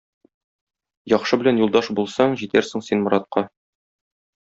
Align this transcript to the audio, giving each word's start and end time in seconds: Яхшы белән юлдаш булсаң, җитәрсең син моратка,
Яхшы 1.13 1.39
белән 1.43 1.61
юлдаш 1.65 1.93
булсаң, 2.01 2.37
җитәрсең 2.43 2.89
син 2.91 3.09
моратка, 3.09 3.49